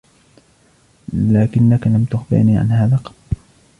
[1.13, 3.15] لكنك لم تخبرني عن هذا قط!